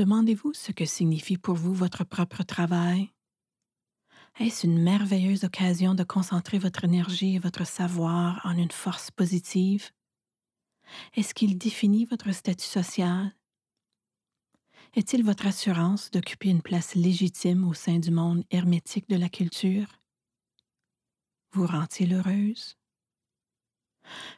Demandez-vous 0.00 0.54
ce 0.54 0.72
que 0.72 0.86
signifie 0.86 1.36
pour 1.36 1.56
vous 1.56 1.74
votre 1.74 2.04
propre 2.04 2.42
travail? 2.42 3.10
Est-ce 4.38 4.66
une 4.66 4.82
merveilleuse 4.82 5.44
occasion 5.44 5.94
de 5.94 6.04
concentrer 6.04 6.58
votre 6.58 6.84
énergie 6.84 7.34
et 7.34 7.38
votre 7.38 7.66
savoir 7.66 8.40
en 8.44 8.56
une 8.56 8.70
force 8.70 9.10
positive? 9.10 9.90
Est-ce 11.16 11.34
qu'il 11.34 11.58
définit 11.58 12.06
votre 12.06 12.32
statut 12.32 12.64
social? 12.64 13.36
Est-il 14.94 15.22
votre 15.22 15.46
assurance 15.46 16.10
d'occuper 16.10 16.48
une 16.48 16.62
place 16.62 16.94
légitime 16.94 17.68
au 17.68 17.74
sein 17.74 17.98
du 17.98 18.10
monde 18.10 18.42
hermétique 18.50 19.06
de 19.10 19.16
la 19.16 19.28
culture? 19.28 20.00
Vous 21.52 21.66
rend-il 21.66 22.14
heureuse? 22.14 22.79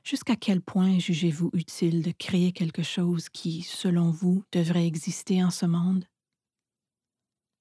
Jusqu'à 0.04 0.36
quel 0.36 0.61
point 0.61 0.98
jugez-vous 0.98 1.50
utile 1.52 2.02
de 2.02 2.12
créer 2.12 2.52
quelque 2.52 2.82
chose 2.82 3.29
qui, 3.29 3.62
selon 3.62 4.11
vous, 4.11 4.45
devrait 4.52 4.86
exister 4.86 5.43
en 5.43 5.50
ce 5.50 5.67
monde? 5.67 6.04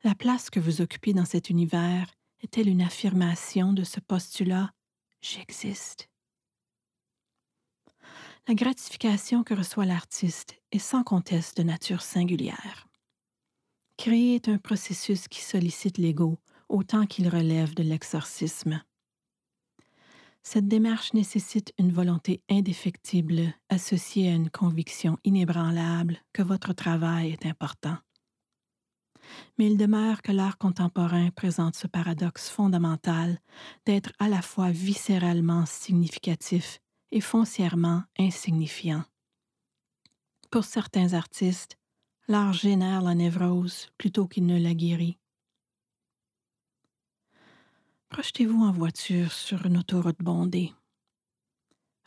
La 0.03 0.15
place 0.15 0.49
que 0.49 0.59
vous 0.59 0.81
occupez 0.81 1.13
dans 1.13 1.25
cet 1.25 1.49
univers 1.49 2.07
est-elle 2.41 2.69
une 2.69 2.81
affirmation 2.81 3.73
de 3.73 3.83
ce 3.83 3.99
postulat 3.99 4.71
J'existe? 5.21 6.09
La 8.47 8.55
gratification 8.55 9.43
que 9.43 9.53
reçoit 9.53 9.85
l'artiste 9.85 10.55
est 10.71 10.79
sans 10.79 11.03
conteste 11.03 11.57
de 11.57 11.63
nature 11.63 12.01
singulière. 12.01 12.87
Créer 13.97 14.35
est 14.35 14.49
un 14.49 14.57
processus 14.57 15.27
qui 15.27 15.41
sollicite 15.41 15.99
l'ego 15.99 16.39
autant 16.67 17.05
qu'il 17.05 17.29
relève 17.29 17.75
de 17.75 17.83
l'exorcisme. 17.83 18.81
Cette 20.43 20.67
démarche 20.67 21.13
nécessite 21.13 21.71
une 21.77 21.91
volonté 21.91 22.41
indéfectible 22.49 23.53
associée 23.69 24.29
à 24.29 24.33
une 24.33 24.49
conviction 24.49 25.17
inébranlable 25.23 26.17
que 26.33 26.41
votre 26.41 26.73
travail 26.73 27.31
est 27.31 27.45
important. 27.45 27.97
Mais 29.57 29.67
il 29.67 29.77
demeure 29.77 30.23
que 30.23 30.31
l'art 30.31 30.57
contemporain 30.57 31.29
présente 31.29 31.75
ce 31.75 31.87
paradoxe 31.87 32.49
fondamental 32.49 33.39
d'être 33.85 34.11
à 34.17 34.27
la 34.29 34.41
fois 34.41 34.71
viscéralement 34.71 35.65
significatif 35.67 36.79
et 37.11 37.21
foncièrement 37.21 38.03
insignifiant. 38.17 39.03
Pour 40.49 40.63
certains 40.63 41.13
artistes, 41.13 41.77
l'art 42.27 42.53
génère 42.53 43.01
la 43.01 43.13
névrose 43.13 43.89
plutôt 43.97 44.27
qu'il 44.27 44.45
ne 44.47 44.59
la 44.59 44.73
guérit. 44.73 45.20
Projetez-vous 48.11 48.65
en 48.65 48.73
voiture 48.73 49.31
sur 49.31 49.65
une 49.65 49.77
autoroute 49.77 50.19
bondée. 50.19 50.73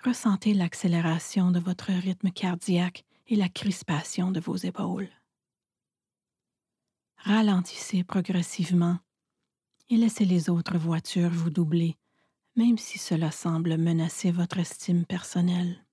Ressentez 0.04 0.52
l'accélération 0.52 1.50
de 1.50 1.58
votre 1.58 1.90
rythme 1.90 2.30
cardiaque 2.30 3.06
et 3.26 3.36
la 3.36 3.48
crispation 3.48 4.30
de 4.30 4.38
vos 4.38 4.54
épaules. 4.54 5.08
Ralentissez 7.16 8.04
progressivement 8.04 8.98
et 9.88 9.96
laissez 9.96 10.26
les 10.26 10.50
autres 10.50 10.76
voitures 10.76 11.30
vous 11.30 11.48
doubler, 11.48 11.96
même 12.54 12.76
si 12.76 12.98
cela 12.98 13.30
semble 13.30 13.78
menacer 13.78 14.30
votre 14.30 14.58
estime 14.58 15.06
personnelle. 15.06 15.86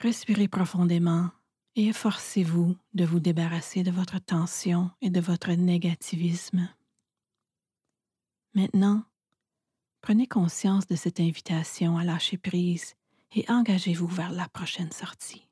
Respirez 0.00 0.48
profondément 0.48 1.30
et 1.76 1.88
efforcez-vous 1.88 2.76
de 2.94 3.04
vous 3.04 3.20
débarrasser 3.20 3.82
de 3.82 3.90
votre 3.90 4.18
tension 4.18 4.90
et 5.00 5.10
de 5.10 5.20
votre 5.20 5.52
négativisme. 5.52 6.68
Maintenant, 8.54 9.02
prenez 10.00 10.26
conscience 10.26 10.86
de 10.86 10.94
cette 10.94 11.20
invitation 11.20 11.98
à 11.98 12.04
lâcher 12.04 12.38
prise 12.38 12.94
et 13.32 13.44
engagez-vous 13.48 14.06
vers 14.06 14.30
la 14.30 14.48
prochaine 14.48 14.92
sortie. 14.92 15.48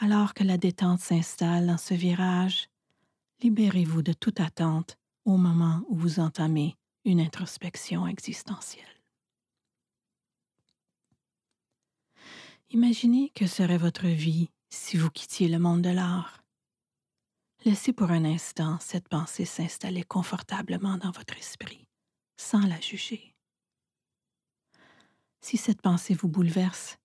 Alors 0.00 0.34
que 0.34 0.44
la 0.44 0.58
détente 0.58 1.00
s'installe 1.00 1.66
dans 1.66 1.78
ce 1.78 1.94
virage, 1.94 2.68
libérez-vous 3.42 4.02
de 4.02 4.12
toute 4.12 4.40
attente 4.40 4.98
au 5.24 5.36
moment 5.36 5.82
où 5.88 5.96
vous 5.96 6.20
entamez 6.20 6.76
une 7.04 7.20
introspection 7.20 8.06
existentielle. 8.06 8.97
Imaginez 12.70 13.30
que 13.30 13.46
serait 13.46 13.78
votre 13.78 14.06
vie 14.06 14.50
si 14.68 14.98
vous 14.98 15.08
quittiez 15.08 15.48
le 15.48 15.58
monde 15.58 15.80
de 15.80 15.88
l'art. 15.88 16.44
Laissez 17.64 17.94
pour 17.94 18.10
un 18.10 18.26
instant 18.26 18.78
cette 18.78 19.08
pensée 19.08 19.46
s'installer 19.46 20.02
confortablement 20.02 20.98
dans 20.98 21.10
votre 21.10 21.38
esprit, 21.38 21.88
sans 22.36 22.60
la 22.66 22.78
juger. 22.78 23.34
Si 25.40 25.56
cette 25.56 25.80
pensée 25.80 26.12
vous 26.12 26.28
bouleverse, 26.28 26.98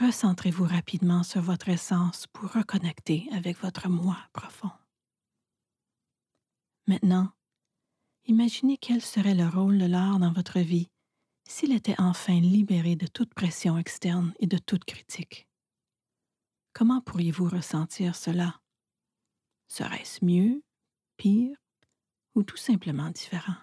recentrez-vous 0.00 0.64
rapidement 0.64 1.22
sur 1.24 1.42
votre 1.42 1.68
essence 1.68 2.26
pour 2.28 2.50
reconnecter 2.50 3.28
avec 3.32 3.58
votre 3.58 3.90
moi 3.90 4.16
profond. 4.32 4.72
Maintenant, 6.86 7.30
imaginez 8.24 8.78
quel 8.78 9.02
serait 9.02 9.34
le 9.34 9.46
rôle 9.46 9.76
de 9.78 9.84
l'art 9.84 10.18
dans 10.18 10.32
votre 10.32 10.60
vie 10.60 10.88
s'il 11.46 11.72
était 11.72 12.00
enfin 12.00 12.40
libéré 12.40 12.96
de 12.96 13.06
toute 13.06 13.34
pression 13.34 13.78
externe 13.78 14.32
et 14.38 14.46
de 14.46 14.58
toute 14.58 14.84
critique? 14.84 15.48
Comment 16.72 17.00
pourriez-vous 17.00 17.48
ressentir 17.48 18.16
cela? 18.16 18.60
Serait-ce 19.68 20.24
mieux, 20.24 20.62
pire 21.16 21.56
ou 22.34 22.42
tout 22.42 22.56
simplement 22.56 23.10
différent? 23.10 23.56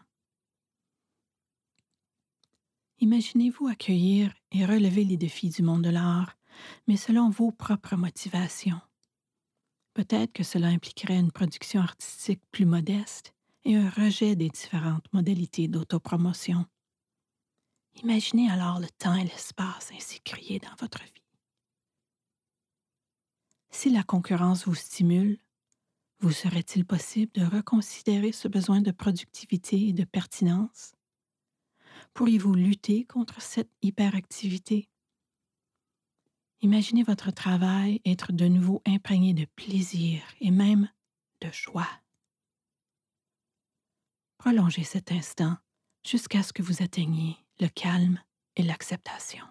Imaginez-vous 3.00 3.68
accueillir 3.68 4.34
et 4.52 4.66
relever 4.66 5.06
les 5.06 5.18
défis 5.18 5.50
du 5.50 5.64
monde 5.64 5.84
de 5.84 5.90
l'art, 5.90 6.36
mais 6.88 6.98
selon 6.98 7.30
vos 7.30 7.52
propres 7.52 7.96
motivations. 7.96 8.82
Peut-être 9.94 10.34
que 10.34 10.44
cela 10.44 10.68
impliquerait 10.68 11.20
une 11.20 11.32
production 11.32 11.82
artistique 11.82 12.42
plus 12.52 12.66
modeste 12.66 13.34
et 13.64 13.76
un 13.76 13.90
rejet 13.90 14.36
des 14.36 14.50
différentes 14.50 15.12
modalités 15.14 15.68
d'autopromotion 15.68 16.66
Imaginez 17.96 18.50
alors 18.50 18.80
le 18.80 18.90
temps 18.90 19.16
et 19.16 19.26
l'espace 19.26 19.92
ainsi 19.94 20.20
créés 20.22 20.60
dans 20.60 20.76
votre 20.80 21.04
vie. 21.04 21.24
Si 23.72 23.90
la 23.90 24.04
concurrence 24.04 24.66
vous 24.66 24.76
stimule, 24.76 25.40
vous 26.20 26.32
serait-il 26.32 26.86
possible 26.86 27.32
de 27.34 27.46
reconsidérer 27.46 28.32
ce 28.32 28.48
besoin 28.48 28.82
de 28.82 28.92
productivité 28.92 29.88
et 29.88 29.94
de 29.94 30.04
pertinence? 30.04 30.94
Pourriez-vous 32.14 32.54
lutter 32.54 33.06
contre 33.06 33.42
cette 33.42 33.72
hyperactivité? 33.82 34.90
Imaginez 36.62 37.04
votre 37.04 37.32
travail 37.32 38.02
être 38.06 38.34
de 38.34 38.48
nouveau 38.48 38.82
imprégné 38.86 39.34
de 39.34 39.46
plaisir 39.56 40.22
et 40.42 40.52
même 40.52 40.90
de 41.42 41.50
joie. 41.52 41.90
Prolongez 44.38 44.84
cet 44.84 45.12
instant 45.12 45.58
jusqu'à 46.06 46.44
ce 46.44 46.52
que 46.52 46.62
vous 46.62 46.84
atteigniez 46.84 47.38
le 47.60 47.68
calme 47.68 48.20
et 48.56 48.64
l'acceptation. 48.64 49.44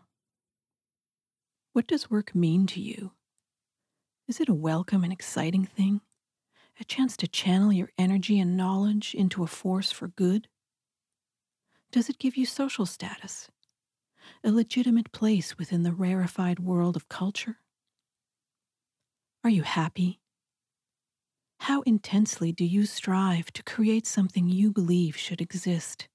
What 1.73 1.87
does 1.87 2.11
work 2.11 2.35
mean 2.35 2.67
to 2.69 2.81
you? 2.81 3.13
Is 4.27 4.41
it 4.41 4.49
a 4.49 4.55
welcome 4.55 5.05
and 5.05 5.13
exciting 5.13 5.65
thing? 5.65 6.01
A 6.81 6.85
chance 6.85 7.17
to 7.19 7.29
channel 7.29 7.73
your 7.73 7.91
energy 7.99 8.39
and 8.39 8.57
knowledge 8.57 9.15
into 9.15 9.43
a 9.43 9.47
force 9.47 9.93
for 9.93 10.09
good? 10.09 10.49
Does 11.93 12.09
it 12.09 12.19
give 12.19 12.37
you 12.37 12.47
social 12.47 12.87
status? 12.87 13.49
A 14.43 14.53
legitimate 14.53 15.13
place 15.13 15.59
within 15.59 15.83
the 15.83 15.93
rarefied 15.93 16.61
world 16.61 16.97
of 16.97 17.09
culture? 17.09 17.57
Are 19.45 19.51
you 19.51 19.63
happy? 19.63 20.21
How 21.61 21.83
intensely 21.83 22.53
do 22.53 22.65
you 22.65 22.87
strive 22.87 23.53
to 23.53 23.63
create 23.63 24.07
something 24.07 24.49
you 24.49 24.71
believe 24.71 25.17
should 25.17 25.41
exist? 25.41 26.09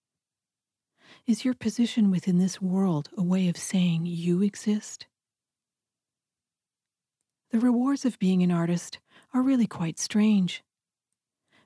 Is 1.26 1.46
your 1.46 1.54
position 1.54 2.12
within 2.12 2.38
this 2.38 2.62
world 2.62 3.08
a 3.18 3.24
way 3.24 3.48
of 3.48 3.56
saying 3.56 4.06
you 4.06 4.42
exist? 4.42 5.08
The 7.52 7.62
rewards 7.62 8.04
of 8.04 8.20
being 8.20 8.44
an 8.44 8.52
artist 8.52 9.00
are 9.34 9.42
really 9.42 9.66
quite 9.66 10.00
strange. 10.00 10.66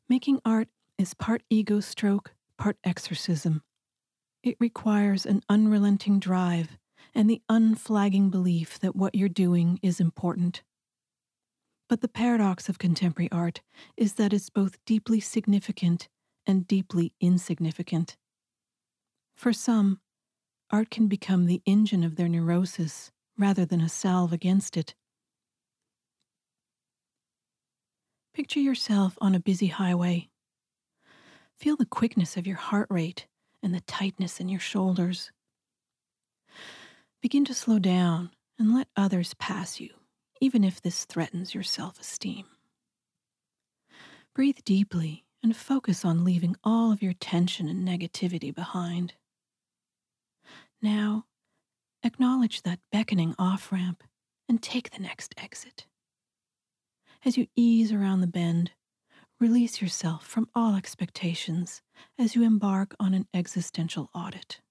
Making 0.08 0.42
art 0.46 0.68
is 1.00 1.16
part 1.16 1.42
ego 1.50 1.80
stroke, 1.80 2.36
part 2.60 2.78
exorcism. 2.84 3.64
It 4.44 4.58
requires 4.60 5.26
an 5.26 5.42
unrelenting 5.50 6.20
drive 6.20 6.78
and 7.16 7.28
the 7.28 7.42
unflagging 7.50 8.30
belief 8.30 8.78
that 8.81 8.96
what 8.96 9.16
you're 9.16 9.28
doing 9.28 9.80
is 9.81 10.00
important. 10.00 10.62
But 11.90 12.02
the 12.02 12.08
paradox 12.08 12.70
of 12.70 12.78
contemporary 12.78 13.31
art 13.31 13.62
is 13.96 14.14
that 14.14 14.34
it's 14.34 14.52
both 14.52 14.78
deeply 14.86 15.20
significant 15.20 16.10
and 16.46 16.68
deeply 16.68 17.14
insignificant. 17.20 18.18
For 19.38 19.54
some, 19.54 20.00
art 20.72 20.89
can 20.89 21.07
become 21.07 21.45
the 21.45 21.62
engine 21.63 22.04
of 22.04 22.16
their 22.16 22.28
neurosis 22.28 23.12
rather 23.38 23.66
than 23.66 23.81
a 23.81 23.88
salve 23.88 24.34
against 24.34 24.75
it. 24.75 24.95
Picture 28.34 28.60
yourself 28.60 29.16
on 29.22 29.36
a 29.36 29.39
busy 29.39 29.68
highway. 29.68 30.30
Feel 31.60 31.75
the 31.75 31.86
quickness 31.86 32.36
of 32.36 32.48
your 32.48 32.57
heart 32.57 32.88
rate 32.89 33.28
and 33.62 33.75
the 33.75 33.81
tightness 33.81 34.39
in 34.39 34.50
your 34.50 34.60
shoulders. 34.60 35.31
Begin 37.22 37.45
to 37.45 37.54
slow 37.54 37.78
down 37.78 38.31
and 38.57 38.74
let 38.74 38.88
others 38.95 39.36
pass 39.36 39.80
you, 39.80 39.92
even 40.42 40.63
if 40.63 40.81
this 40.81 41.06
threatens 41.06 41.54
your 41.54 41.63
self 41.63 42.00
esteem. 42.00 42.45
Breathe 44.33 44.60
deeply 44.66 45.25
and 45.44 45.56
focus 45.56 46.04
on 46.04 46.24
leaving 46.24 46.56
all 46.63 46.92
of 46.92 47.04
your 47.04 47.13
tension 47.13 47.69
and 47.69 47.88
negativity 47.88 48.54
behind. 48.54 49.13
Now, 50.82 51.26
acknowledge 52.04 52.62
that 52.62 52.80
beckoning 52.92 53.36
off 53.40 53.72
ramp 53.72 54.04
and 54.48 54.62
take 54.62 54.92
the 54.92 55.02
next 55.02 55.34
exit. 55.38 55.88
As 57.26 57.38
you 57.38 57.48
ease 57.56 57.92
around 57.92 58.22
the 58.22 58.28
bend, 58.28 58.72
release 59.40 59.82
yourself 59.82 60.26
from 60.26 60.50
all 60.56 60.76
expectations 60.76 61.82
as 62.18 62.36
you 62.36 62.44
embark 62.44 62.96
on 63.00 63.14
an 63.14 63.28
existential 63.34 64.10
audit. 64.14 64.62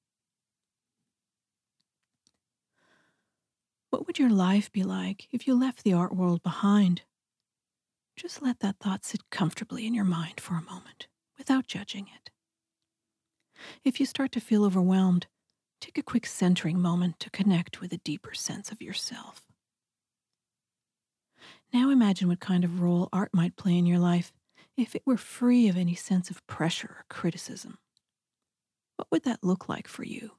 What 3.90 4.06
would 4.06 4.18
your 4.18 4.30
life 4.30 4.70
be 4.70 4.82
like 4.82 5.28
if 5.32 5.46
you 5.46 5.58
left 5.58 5.82
the 5.82 5.92
art 5.92 6.14
world 6.14 6.42
behind? 6.42 7.02
Just 8.16 8.42
let 8.42 8.60
that 8.60 8.76
thought 8.78 9.04
sit 9.04 9.22
comfortably 9.30 9.86
in 9.86 9.94
your 9.94 10.04
mind 10.04 10.40
for 10.40 10.54
a 10.54 10.62
moment 10.62 11.08
without 11.36 11.66
judging 11.66 12.08
it. 12.14 12.30
If 13.84 14.00
you 14.00 14.06
start 14.06 14.32
to 14.32 14.40
feel 14.40 14.64
overwhelmed, 14.64 15.26
take 15.80 15.98
a 15.98 16.02
quick 16.02 16.26
centering 16.26 16.80
moment 16.80 17.20
to 17.20 17.30
connect 17.30 17.80
with 17.80 17.92
a 17.92 17.98
deeper 17.98 18.34
sense 18.34 18.70
of 18.70 18.82
yourself. 18.82 19.42
Now 21.72 21.90
imagine 21.90 22.28
what 22.28 22.40
kind 22.40 22.64
of 22.64 22.80
role 22.80 23.08
art 23.12 23.30
might 23.34 23.56
play 23.56 23.76
in 23.76 23.86
your 23.86 23.98
life 23.98 24.32
if 24.76 24.94
it 24.94 25.02
were 25.06 25.16
free 25.16 25.68
of 25.68 25.76
any 25.76 25.94
sense 25.94 26.30
of 26.30 26.46
pressure 26.46 26.96
or 26.98 27.04
criticism. 27.08 27.78
What 28.96 29.08
would 29.10 29.24
that 29.24 29.44
look 29.44 29.68
like 29.68 29.88
for 29.88 30.04
you? 30.04 30.32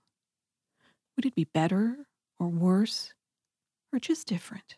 Would 1.16 1.26
it 1.26 1.36
be 1.36 1.46
better 1.46 2.08
or 2.40 2.48
worse 2.48 3.14
or 3.92 4.00
just 4.00 4.28
different? 4.28 4.78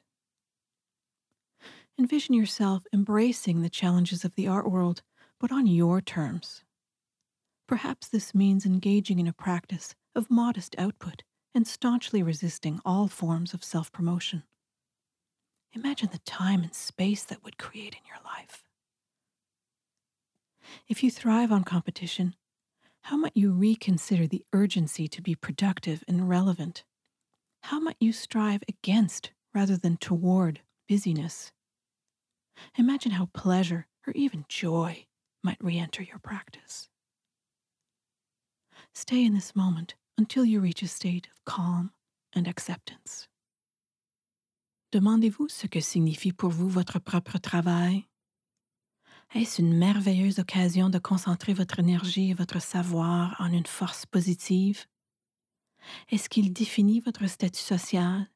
Envision 1.97 2.33
yourself 2.33 2.83
embracing 2.93 3.61
the 3.61 3.69
challenges 3.69 4.23
of 4.23 4.35
the 4.35 4.47
art 4.47 4.69
world, 4.71 5.01
but 5.39 5.51
on 5.51 5.67
your 5.67 5.99
terms. 5.99 6.63
Perhaps 7.67 8.07
this 8.07 8.33
means 8.33 8.65
engaging 8.65 9.19
in 9.19 9.27
a 9.27 9.33
practice 9.33 9.95
of 10.15 10.29
modest 10.31 10.75
output 10.77 11.23
and 11.53 11.67
staunchly 11.67 12.21
resisting 12.23 12.79
all 12.85 13.07
forms 13.07 13.53
of 13.53 13.63
self 13.63 13.91
promotion. 13.91 14.43
Imagine 15.73 16.09
the 16.11 16.19
time 16.19 16.63
and 16.63 16.73
space 16.73 17.23
that 17.23 17.43
would 17.43 17.57
create 17.57 17.93
in 17.93 18.01
your 18.07 18.23
life. 18.25 18.63
If 20.87 21.03
you 21.03 21.11
thrive 21.11 21.51
on 21.51 21.63
competition, 21.63 22.35
how 23.03 23.17
might 23.17 23.35
you 23.35 23.51
reconsider 23.51 24.27
the 24.27 24.45
urgency 24.53 25.07
to 25.07 25.21
be 25.21 25.35
productive 25.35 26.03
and 26.07 26.29
relevant? 26.29 26.83
How 27.63 27.79
might 27.79 27.97
you 27.99 28.13
strive 28.13 28.63
against 28.67 29.31
rather 29.53 29.77
than 29.77 29.97
toward 29.97 30.61
busyness? 30.87 31.51
Imagine 32.77 33.11
how 33.11 33.29
pleasure 33.33 33.87
or 34.05 34.13
even 34.13 34.45
joy 34.47 35.05
might 35.43 35.63
re 35.63 35.77
enter 35.77 36.03
your 36.03 36.19
practice. 36.19 36.89
Stay 38.93 39.25
in 39.25 39.33
this 39.33 39.55
moment 39.55 39.95
until 40.17 40.45
you 40.45 40.59
reach 40.59 40.83
a 40.83 40.87
state 40.87 41.27
of 41.31 41.43
calm 41.45 41.91
and 42.35 42.47
acceptance. 42.47 43.27
Demandez-vous 44.91 45.49
ce 45.49 45.67
que 45.67 45.79
signifie 45.79 46.33
pour 46.33 46.49
vous 46.49 46.67
votre 46.67 46.99
propre 46.99 47.37
travail? 47.37 48.05
Est-ce 49.35 49.61
une 49.61 49.77
merveilleuse 49.77 50.39
occasion 50.39 50.89
de 50.89 50.97
concentrer 50.97 51.53
votre 51.53 51.79
énergie 51.79 52.31
et 52.31 52.33
votre 52.33 52.59
savoir 52.59 53.35
en 53.39 53.51
une 53.53 53.67
force 53.67 54.07
positive? 54.07 54.87
Est-ce 56.09 56.29
qu'il 56.29 56.51
définit 56.51 56.99
votre 56.99 57.27
statut 57.27 57.61
social? 57.61 58.27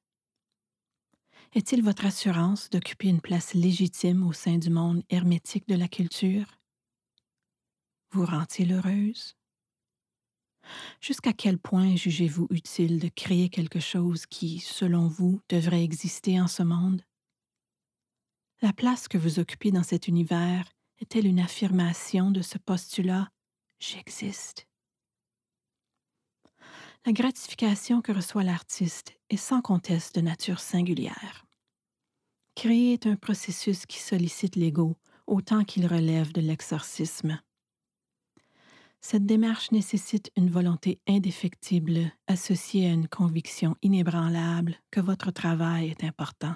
Est-il 1.53 1.83
votre 1.83 2.05
assurance 2.05 2.69
d'occuper 2.69 3.07
une 3.07 3.21
place 3.21 3.55
légitime 3.55 4.25
au 4.25 4.33
sein 4.33 4.59
du 4.59 4.69
monde 4.69 5.03
hermétique 5.09 5.67
de 5.67 5.75
la 5.75 5.87
culture? 5.87 6.59
Vous 8.11 8.25
rend-il 8.25 8.73
heureuse? 8.73 9.35
Jusqu'à 11.01 11.33
quel 11.33 11.57
point 11.57 11.95
jugez-vous 11.95 12.47
utile 12.49 12.99
de 12.99 13.09
créer 13.09 13.49
quelque 13.49 13.79
chose 13.79 14.25
qui, 14.25 14.59
selon 14.59 15.07
vous, 15.07 15.41
devrait 15.49 15.83
exister 15.83 16.39
en 16.39 16.47
ce 16.47 16.63
monde? 16.63 17.01
La 18.61 18.73
place 18.73 19.07
que 19.07 19.17
vous 19.17 19.39
occupez 19.39 19.71
dans 19.71 19.83
cet 19.83 20.07
univers 20.07 20.65
est-elle 20.99 21.27
une 21.27 21.39
affirmation 21.39 22.31
de 22.31 22.41
ce 22.41 22.57
postulat 22.57 23.29
J'existe? 23.79 24.67
La 27.05 27.11
gratification 27.11 28.01
que 28.01 28.13
reçoit 28.13 28.43
l'artiste 28.43 29.13
est 29.29 29.35
sans 29.35 29.61
conteste 29.61 30.15
de 30.15 30.21
nature 30.21 30.61
singulière. 30.61 31.45
Créer 32.55 32.93
est 32.93 33.07
un 33.07 33.17
processus 33.17 33.85
qui 33.85 33.99
sollicite 33.99 34.55
l'ego 34.55 34.95
autant 35.27 35.65
qu'il 35.65 35.85
relève 35.85 36.31
de 36.31 36.39
l'exorcisme. 36.39 37.41
Cette 39.05 39.25
démarche 39.25 39.71
nécessite 39.71 40.31
une 40.37 40.49
volonté 40.49 41.01
indéfectible 41.09 42.13
associée 42.27 42.87
à 42.87 42.93
une 42.93 43.09
conviction 43.09 43.75
inébranlable 43.81 44.77
que 44.91 45.01
votre 45.01 45.29
travail 45.29 45.89
est 45.89 46.05
important. 46.05 46.55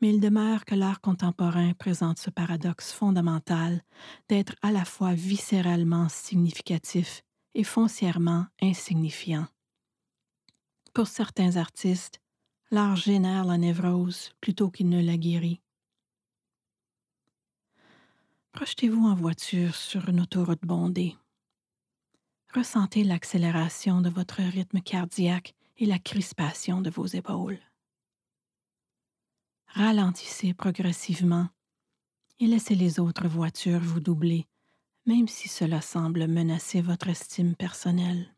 Mais 0.00 0.08
il 0.08 0.18
demeure 0.18 0.64
que 0.64 0.74
l'art 0.74 1.02
contemporain 1.02 1.74
présente 1.74 2.18
ce 2.18 2.30
paradoxe 2.30 2.90
fondamental 2.90 3.82
d'être 4.30 4.54
à 4.62 4.72
la 4.72 4.86
fois 4.86 5.12
viscéralement 5.12 6.08
significatif 6.08 7.22
et 7.54 7.64
foncièrement 7.64 8.46
insignifiant. 8.62 9.46
Pour 10.94 11.06
certains 11.06 11.56
artistes, 11.56 12.18
l'art 12.70 12.96
génère 12.96 13.44
la 13.44 13.58
névrose 13.58 14.30
plutôt 14.40 14.70
qu'il 14.70 14.88
ne 14.88 15.02
la 15.02 15.18
guérit. 15.18 15.60
Projetez-vous 18.58 19.06
en 19.06 19.14
voiture 19.14 19.76
sur 19.76 20.08
une 20.08 20.20
autoroute 20.20 20.62
bondée. 20.62 21.16
Ressentez 22.52 23.04
l'accélération 23.04 24.00
de 24.00 24.10
votre 24.10 24.42
rythme 24.42 24.80
cardiaque 24.80 25.54
et 25.76 25.86
la 25.86 26.00
crispation 26.00 26.80
de 26.80 26.90
vos 26.90 27.06
épaules. 27.06 27.60
Ralentissez 29.68 30.54
progressivement 30.54 31.46
et 32.40 32.48
laissez 32.48 32.74
les 32.74 32.98
autres 32.98 33.28
voitures 33.28 33.78
vous 33.78 34.00
doubler, 34.00 34.48
même 35.06 35.28
si 35.28 35.48
cela 35.48 35.80
semble 35.80 36.26
menacer 36.26 36.82
votre 36.82 37.10
estime 37.10 37.54
personnelle. 37.54 38.34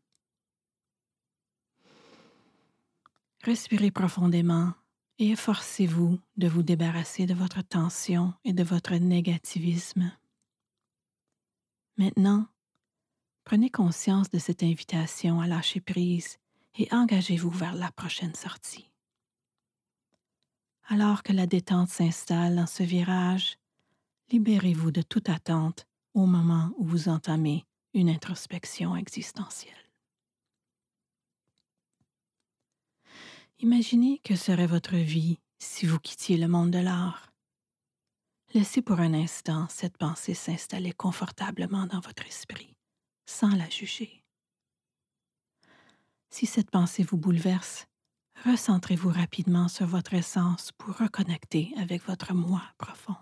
Respirez 3.41 3.89
profondément 3.89 4.71
et 5.17 5.31
efforcez-vous 5.31 6.19
de 6.37 6.47
vous 6.47 6.61
débarrasser 6.61 7.25
de 7.25 7.33
votre 7.33 7.63
tension 7.63 8.35
et 8.43 8.53
de 8.53 8.63
votre 8.63 8.93
négativisme. 8.93 10.11
Maintenant, 12.01 12.47
prenez 13.43 13.69
conscience 13.69 14.31
de 14.31 14.39
cette 14.39 14.63
invitation 14.63 15.39
à 15.39 15.45
lâcher 15.45 15.81
prise 15.81 16.39
et 16.73 16.91
engagez-vous 16.91 17.51
vers 17.51 17.75
la 17.75 17.91
prochaine 17.91 18.33
sortie. 18.33 18.91
Alors 20.87 21.21
que 21.21 21.31
la 21.31 21.45
détente 21.45 21.89
s'installe 21.89 22.55
dans 22.55 22.65
ce 22.65 22.81
virage, 22.81 23.59
libérez-vous 24.31 24.89
de 24.89 25.03
toute 25.03 25.29
attente 25.29 25.85
au 26.15 26.25
moment 26.25 26.73
où 26.77 26.85
vous 26.85 27.07
entamez 27.07 27.67
une 27.93 28.09
introspection 28.09 28.95
existentielle. 28.95 29.91
Imaginez 33.59 34.17
que 34.23 34.35
serait 34.35 34.65
votre 34.65 34.95
vie 34.95 35.37
si 35.59 35.85
vous 35.85 35.99
quittiez 35.99 36.37
le 36.37 36.47
monde 36.47 36.71
de 36.71 36.79
l'art. 36.79 37.30
Laissez 38.53 38.81
pour 38.81 38.99
un 38.99 39.13
instant 39.13 39.67
cette 39.69 39.97
pensée 39.97 40.33
s'installer 40.33 40.91
confortablement 40.91 41.85
dans 41.87 42.01
votre 42.01 42.25
esprit, 42.25 42.75
sans 43.25 43.55
la 43.55 43.69
juger. 43.69 44.25
Si 46.29 46.45
cette 46.45 46.69
pensée 46.69 47.03
vous 47.03 47.15
bouleverse, 47.15 47.87
recentrez-vous 48.43 49.09
rapidement 49.09 49.69
sur 49.69 49.85
votre 49.85 50.13
essence 50.13 50.73
pour 50.73 50.97
reconnecter 50.97 51.71
avec 51.77 52.03
votre 52.03 52.33
moi 52.33 52.61
profond. 52.77 53.15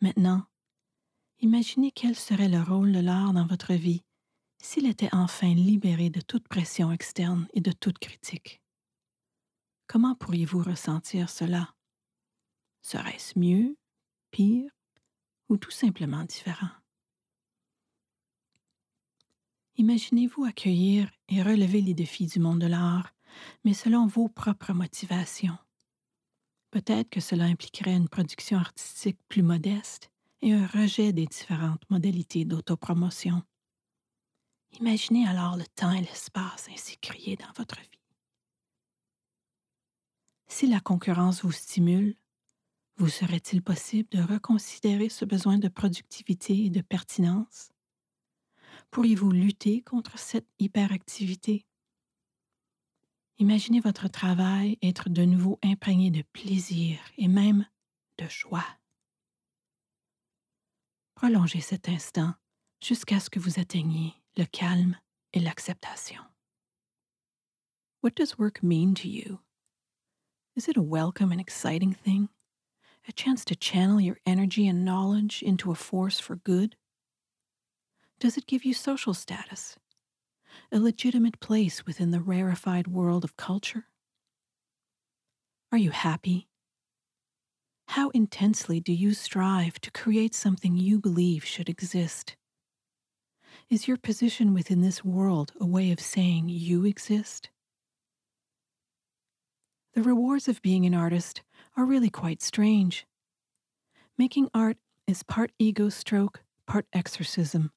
Maintenant, 0.00 0.46
imaginez 1.40 1.90
quel 1.90 2.16
serait 2.16 2.48
le 2.48 2.62
rôle 2.62 2.92
de 2.92 3.00
l'art 3.00 3.34
dans 3.34 3.46
votre 3.46 3.74
vie 3.74 4.02
s'il 4.62 4.86
était 4.86 5.14
enfin 5.14 5.52
libéré 5.52 6.08
de 6.08 6.22
toute 6.22 6.48
pression 6.48 6.90
externe 6.90 7.48
et 7.52 7.60
de 7.60 7.72
toute 7.72 7.98
critique. 7.98 8.62
Comment 9.86 10.14
pourriez-vous 10.14 10.62
ressentir 10.62 11.28
cela? 11.28 11.74
Serait-ce 12.82 13.38
mieux, 13.38 13.76
pire 14.30 14.70
ou 15.48 15.56
tout 15.56 15.70
simplement 15.70 16.24
différent? 16.24 16.70
Imaginez-vous 19.76 20.44
accueillir 20.44 21.10
et 21.28 21.42
relever 21.42 21.80
les 21.80 21.94
défis 21.94 22.26
du 22.26 22.38
monde 22.38 22.60
de 22.60 22.66
l'art, 22.66 23.14
mais 23.64 23.74
selon 23.74 24.06
vos 24.06 24.28
propres 24.28 24.72
motivations. 24.72 25.56
Peut-être 26.70 27.10
que 27.10 27.20
cela 27.20 27.44
impliquerait 27.44 27.96
une 27.96 28.08
production 28.08 28.58
artistique 28.58 29.18
plus 29.28 29.42
modeste 29.42 30.10
et 30.42 30.52
un 30.52 30.66
rejet 30.66 31.12
des 31.12 31.26
différentes 31.26 31.88
modalités 31.90 32.44
d'autopromotion 32.44 33.42
Imaginez 34.80 35.26
alors 35.26 35.56
le 35.56 35.66
temps 35.66 35.92
et 35.92 36.00
l'espace 36.00 36.68
ainsi 36.72 36.96
créés 36.98 37.36
dans 37.36 37.52
votre 37.56 37.80
vie. 37.80 38.00
si 40.48 40.66
la 40.66 40.80
concurrence 40.80 41.42
vous 41.42 41.52
stimule, 41.52 42.16
vous 43.00 43.08
serait-il 43.08 43.62
possible 43.62 44.10
de 44.10 44.20
reconsidérer 44.20 45.08
ce 45.08 45.24
besoin 45.24 45.56
de 45.56 45.68
productivité 45.68 46.66
et 46.66 46.68
de 46.68 46.82
pertinence? 46.82 47.70
Pourriez-vous 48.90 49.30
lutter 49.30 49.80
contre 49.80 50.18
cette 50.18 50.46
hyperactivité? 50.58 51.64
Imaginez 53.38 53.80
votre 53.80 54.08
travail 54.08 54.76
être 54.82 55.08
de 55.08 55.24
nouveau 55.24 55.58
imprégné 55.62 56.10
de 56.10 56.20
plaisir 56.34 56.98
et 57.16 57.26
même 57.26 57.66
de 58.18 58.28
joie. 58.28 58.66
Prolongez 61.14 61.62
cet 61.62 61.88
instant 61.88 62.34
jusqu'à 62.82 63.18
ce 63.18 63.30
que 63.30 63.40
vous 63.40 63.58
atteigniez 63.58 64.12
le 64.36 64.44
calme 64.44 64.98
et 65.32 65.40
l'acceptation. 65.40 66.20
What 68.02 68.10
does 68.16 68.36
work 68.38 68.62
mean 68.62 68.92
to 68.92 69.08
you? 69.08 69.40
Is 70.54 70.68
it 70.68 70.76
a 70.76 70.82
welcome 70.82 71.32
and 71.32 71.40
exciting 71.40 71.94
thing? 71.94 72.28
A 73.08 73.12
chance 73.12 73.44
to 73.46 73.56
channel 73.56 74.00
your 74.00 74.18
energy 74.26 74.66
and 74.66 74.84
knowledge 74.84 75.42
into 75.42 75.70
a 75.70 75.74
force 75.74 76.20
for 76.20 76.36
good? 76.36 76.76
Does 78.18 78.36
it 78.36 78.46
give 78.46 78.64
you 78.64 78.74
social 78.74 79.14
status? 79.14 79.76
A 80.70 80.78
legitimate 80.78 81.40
place 81.40 81.86
within 81.86 82.10
the 82.10 82.20
rarefied 82.20 82.86
world 82.86 83.24
of 83.24 83.36
culture? 83.36 83.86
Are 85.72 85.78
you 85.78 85.90
happy? 85.90 86.48
How 87.88 88.10
intensely 88.10 88.78
do 88.78 88.92
you 88.92 89.14
strive 89.14 89.80
to 89.80 89.90
create 89.90 90.34
something 90.34 90.76
you 90.76 91.00
believe 91.00 91.44
should 91.44 91.68
exist? 91.68 92.36
Is 93.68 93.88
your 93.88 93.96
position 93.96 94.52
within 94.52 94.80
this 94.80 95.04
world 95.04 95.52
a 95.60 95.66
way 95.66 95.90
of 95.90 96.00
saying 96.00 96.48
you 96.48 96.84
exist? 96.84 97.50
The 99.94 100.02
rewards 100.02 100.46
of 100.46 100.62
being 100.62 100.86
an 100.86 100.94
artist 100.94 101.42
are 101.76 101.84
really 101.84 102.10
quite 102.10 102.42
strange. 102.42 103.06
Making 104.16 104.48
art 104.54 104.76
is 105.06 105.22
part 105.24 105.50
ego 105.58 105.88
stroke, 105.88 106.44
part 106.66 106.86
exorcism. 106.92 107.72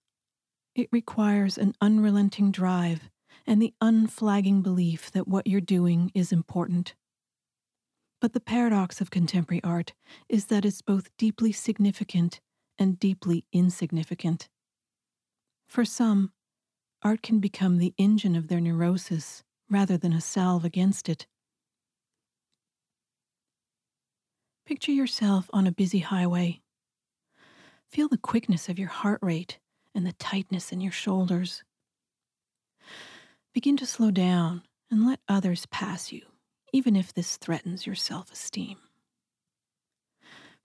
It 0.75 0.89
requires 0.91 1.57
an 1.57 1.73
unrelenting 1.81 2.51
drive 2.51 3.09
and 3.47 3.61
the 3.61 3.73
unflagging 3.81 4.61
belief 4.61 5.11
that 5.11 5.27
what 5.27 5.47
you're 5.47 5.61
doing 5.61 6.11
is 6.13 6.31
important. 6.31 6.93
But 8.21 8.33
the 8.33 8.39
paradox 8.39 9.01
of 9.01 9.11
contemporary 9.11 9.61
art 9.63 9.93
is 10.29 10.45
that 10.45 10.65
it's 10.65 10.81
both 10.81 11.09
deeply 11.17 11.51
significant 11.51 12.39
and 12.77 12.99
deeply 12.99 13.45
insignificant. 13.51 14.49
For 15.67 15.83
some, 15.83 16.31
art 17.01 17.21
can 17.21 17.39
become 17.39 17.79
the 17.79 17.93
engine 17.97 18.35
of 18.35 18.47
their 18.47 18.61
neurosis 18.61 19.43
rather 19.69 19.97
than 19.97 20.13
a 20.13 20.21
salve 20.21 20.63
against 20.63 21.09
it. 21.09 21.27
Picture 24.65 24.93
yourself 24.93 25.49
on 25.51 25.67
a 25.67 25.73
busy 25.73 25.99
highway. 25.99 26.61
Feel 27.91 28.07
the 28.07 28.17
quickness 28.17 28.69
of 28.69 28.79
your 28.79 28.87
heart 28.87 29.19
rate 29.21 29.59
and 29.93 30.05
the 30.05 30.13
tightness 30.13 30.71
in 30.71 30.79
your 30.79 30.91
shoulders. 30.91 31.63
Begin 33.53 33.75
to 33.75 33.85
slow 33.85 34.09
down 34.09 34.63
and 34.89 35.05
let 35.05 35.19
others 35.27 35.65
pass 35.65 36.13
you, 36.13 36.21
even 36.71 36.95
if 36.95 37.13
this 37.13 37.35
threatens 37.35 37.85
your 37.85 37.95
self 37.95 38.31
esteem. 38.31 38.77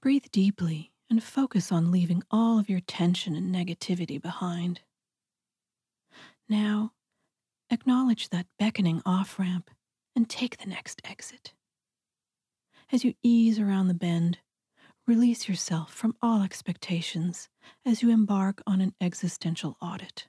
Breathe 0.00 0.26
deeply 0.30 0.92
and 1.10 1.20
focus 1.20 1.72
on 1.72 1.90
leaving 1.90 2.22
all 2.30 2.60
of 2.60 2.68
your 2.70 2.80
tension 2.80 3.34
and 3.34 3.52
negativity 3.52 4.22
behind. 4.22 4.80
Now, 6.48 6.92
acknowledge 7.68 8.28
that 8.28 8.46
beckoning 8.60 9.02
off 9.04 9.40
ramp 9.40 9.70
and 10.14 10.30
take 10.30 10.58
the 10.58 10.68
next 10.68 11.02
exit. 11.04 11.52
As 12.90 13.04
you 13.04 13.14
ease 13.23 13.59
around 13.59 13.88
the 13.88 13.95
bend, 13.95 14.38
release 15.07 15.47
yourself 15.47 15.92
from 15.92 16.16
all 16.23 16.42
expectations 16.42 17.50
as 17.85 18.02
you 18.02 18.11
embark 18.11 18.62
on 18.66 18.80
an 18.80 18.95
existential 18.99 19.76
audit. 19.83 20.26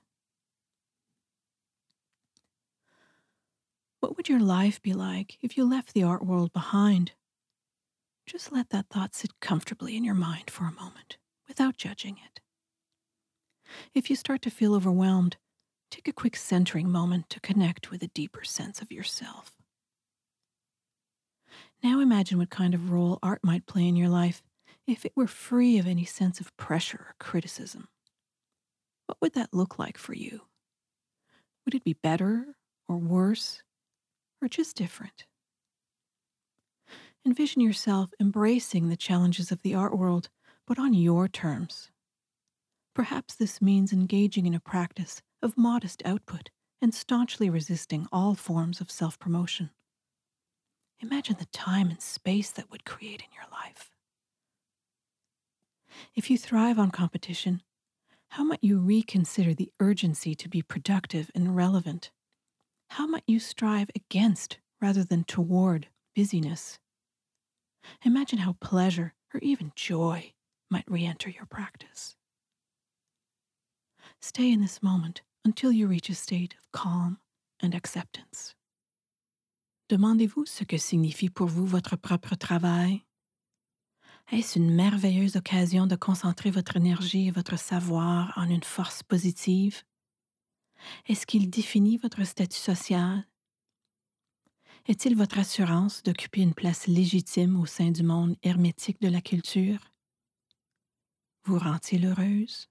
What 4.00 4.16
would 4.16 4.28
your 4.28 4.40
life 4.40 4.82
be 4.82 4.92
like 4.92 5.38
if 5.40 5.56
you 5.56 5.64
left 5.64 5.94
the 5.94 6.02
art 6.02 6.24
world 6.24 6.52
behind? 6.52 7.12
Just 8.26 8.52
let 8.52 8.68
that 8.70 8.86
thought 8.90 9.14
sit 9.14 9.40
comfortably 9.40 9.96
in 9.96 10.04
your 10.04 10.14
mind 10.14 10.50
for 10.50 10.64
a 10.64 10.72
moment 10.72 11.16
without 11.48 11.78
judging 11.78 12.18
it. 12.26 12.40
If 13.94 14.10
you 14.10 14.16
start 14.16 14.42
to 14.42 14.50
feel 14.50 14.74
overwhelmed, 14.74 15.38
take 15.90 16.08
a 16.08 16.12
quick 16.12 16.36
centering 16.36 16.90
moment 16.90 17.30
to 17.30 17.40
connect 17.40 17.90
with 17.90 18.02
a 18.02 18.08
deeper 18.08 18.44
sense 18.44 18.82
of 18.82 18.92
yourself. 18.92 19.59
Now 21.82 22.00
imagine 22.00 22.38
what 22.38 22.50
kind 22.50 22.74
of 22.74 22.90
role 22.90 23.18
art 23.22 23.42
might 23.42 23.66
play 23.66 23.86
in 23.88 23.96
your 23.96 24.08
life 24.08 24.42
if 24.86 25.04
it 25.04 25.12
were 25.16 25.26
free 25.26 25.78
of 25.78 25.86
any 25.86 26.04
sense 26.04 26.40
of 26.40 26.56
pressure 26.56 26.98
or 26.98 27.14
criticism. 27.18 27.88
What 29.06 29.18
would 29.20 29.34
that 29.34 29.54
look 29.54 29.78
like 29.78 29.98
for 29.98 30.14
you? 30.14 30.42
Would 31.64 31.74
it 31.74 31.84
be 31.84 31.94
better 31.94 32.54
or 32.88 32.98
worse 32.98 33.62
or 34.42 34.48
just 34.48 34.76
different? 34.76 35.26
Envision 37.24 37.60
yourself 37.60 38.12
embracing 38.20 38.88
the 38.88 38.96
challenges 38.96 39.52
of 39.52 39.62
the 39.62 39.74
art 39.74 39.96
world, 39.96 40.28
but 40.66 40.78
on 40.78 40.94
your 40.94 41.28
terms. 41.28 41.90
Perhaps 42.94 43.36
this 43.36 43.62
means 43.62 43.92
engaging 43.92 44.46
in 44.46 44.54
a 44.54 44.60
practice 44.60 45.22
of 45.42 45.56
modest 45.56 46.02
output 46.04 46.50
and 46.82 46.94
staunchly 46.94 47.50
resisting 47.50 48.06
all 48.12 48.34
forms 48.34 48.80
of 48.80 48.90
self 48.90 49.18
promotion. 49.18 49.70
Imagine 51.00 51.36
the 51.38 51.46
time 51.46 51.88
and 51.88 52.00
space 52.00 52.50
that 52.50 52.70
would 52.70 52.84
create 52.84 53.22
in 53.22 53.32
your 53.34 53.44
life. 53.50 53.90
If 56.14 56.30
you 56.30 56.36
thrive 56.36 56.78
on 56.78 56.90
competition, 56.90 57.62
how 58.28 58.44
might 58.44 58.62
you 58.62 58.78
reconsider 58.78 59.54
the 59.54 59.72
urgency 59.80 60.34
to 60.34 60.48
be 60.48 60.62
productive 60.62 61.30
and 61.34 61.56
relevant? 61.56 62.10
How 62.90 63.06
might 63.06 63.24
you 63.26 63.40
strive 63.40 63.90
against 63.96 64.58
rather 64.80 65.02
than 65.02 65.24
toward 65.24 65.88
busyness? 66.14 66.78
Imagine 68.04 68.40
how 68.40 68.56
pleasure 68.60 69.14
or 69.34 69.40
even 69.40 69.72
joy 69.74 70.32
might 70.70 70.88
re 70.88 71.04
enter 71.04 71.30
your 71.30 71.46
practice. 71.46 72.16
Stay 74.20 74.52
in 74.52 74.60
this 74.60 74.82
moment 74.82 75.22
until 75.44 75.72
you 75.72 75.86
reach 75.86 76.10
a 76.10 76.14
state 76.14 76.54
of 76.54 76.70
calm 76.72 77.18
and 77.60 77.74
acceptance. 77.74 78.54
Demandez-vous 79.90 80.46
ce 80.46 80.62
que 80.62 80.78
signifie 80.78 81.30
pour 81.30 81.48
vous 81.48 81.66
votre 81.66 81.96
propre 81.96 82.36
travail? 82.36 83.02
Est-ce 84.30 84.56
une 84.56 84.72
merveilleuse 84.72 85.34
occasion 85.34 85.88
de 85.88 85.96
concentrer 85.96 86.52
votre 86.52 86.76
énergie 86.76 87.26
et 87.26 87.32
votre 87.32 87.58
savoir 87.58 88.32
en 88.36 88.48
une 88.48 88.62
force 88.62 89.02
positive? 89.02 89.82
Est-ce 91.08 91.26
qu'il 91.26 91.50
définit 91.50 91.96
votre 91.96 92.22
statut 92.22 92.60
social? 92.60 93.26
Est-il 94.86 95.16
votre 95.16 95.40
assurance 95.40 96.04
d'occuper 96.04 96.42
une 96.42 96.54
place 96.54 96.86
légitime 96.86 97.58
au 97.58 97.66
sein 97.66 97.90
du 97.90 98.04
monde 98.04 98.36
hermétique 98.44 99.00
de 99.00 99.08
la 99.08 99.20
culture? 99.20 99.92
Vous 101.42 101.58
rend-il 101.58 102.06
heureuse? 102.06 102.69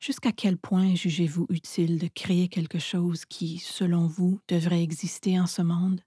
Jusqu'à 0.00 0.32
quel 0.32 0.56
point 0.56 0.94
jugez-vous 0.94 1.46
utile 1.48 1.98
de 1.98 2.08
créer 2.08 2.48
quelque 2.48 2.78
chose 2.78 3.24
qui, 3.24 3.58
selon 3.58 4.06
vous, 4.06 4.40
devrait 4.48 4.82
exister 4.82 5.38
en 5.40 5.46
ce 5.46 5.62
monde? 5.62 6.00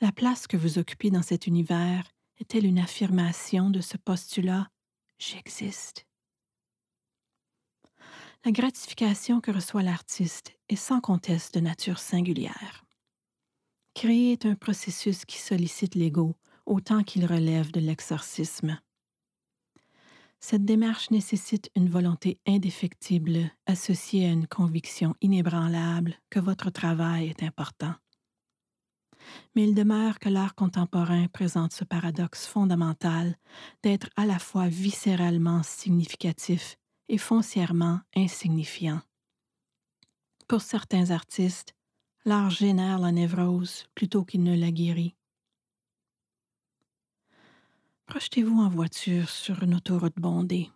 La 0.00 0.12
place 0.12 0.46
que 0.46 0.56
vous 0.56 0.78
occupez 0.78 1.10
dans 1.10 1.22
cet 1.22 1.46
univers 1.46 2.04
est-elle 2.38 2.66
une 2.66 2.78
affirmation 2.78 3.70
de 3.70 3.80
ce 3.80 3.96
postulat 3.96 4.68
J'existe? 5.18 6.06
La 8.44 8.52
gratification 8.52 9.40
que 9.40 9.50
reçoit 9.50 9.82
l'artiste 9.82 10.56
est 10.68 10.76
sans 10.76 11.00
conteste 11.00 11.54
de 11.54 11.60
nature 11.60 11.98
singulière. 11.98 12.84
Créer 13.94 14.32
est 14.32 14.46
un 14.46 14.54
processus 14.54 15.24
qui 15.24 15.38
sollicite 15.38 15.94
l'ego 15.94 16.36
autant 16.66 17.02
qu'il 17.02 17.24
relève 17.24 17.72
de 17.72 17.80
l'exorcisme. 17.80 18.78
Cette 20.40 20.64
démarche 20.64 21.10
nécessite 21.10 21.70
une 21.74 21.88
volonté 21.88 22.40
indéfectible 22.46 23.50
associée 23.66 24.26
à 24.26 24.30
une 24.30 24.46
conviction 24.46 25.14
inébranlable 25.20 26.14
que 26.30 26.38
votre 26.40 26.70
travail 26.70 27.28
est 27.28 27.42
important. 27.42 27.94
Mais 29.54 29.64
il 29.64 29.74
demeure 29.74 30.18
que 30.18 30.28
l'art 30.28 30.54
contemporain 30.54 31.26
présente 31.28 31.72
ce 31.72 31.84
paradoxe 31.84 32.46
fondamental 32.46 33.36
d'être 33.82 34.08
à 34.16 34.24
la 34.24 34.38
fois 34.38 34.68
viscéralement 34.68 35.62
significatif 35.62 36.76
et 37.08 37.18
foncièrement 37.18 38.00
insignifiant. 38.14 39.00
Pour 40.48 40.60
certains 40.60 41.10
artistes, 41.10 41.74
l'art 42.24 42.50
génère 42.50 42.98
la 43.00 43.10
névrose 43.10 43.86
plutôt 43.94 44.24
qu'il 44.24 44.44
ne 44.44 44.56
la 44.56 44.70
guérit. 44.70 45.15
Projetez-vous 48.06 48.60
en 48.60 48.68
voiture 48.68 49.28
sur 49.28 49.62
une 49.64 49.74
autoroute 49.74 50.16
bondée. 50.16 50.70